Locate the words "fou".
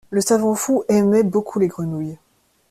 0.55-0.83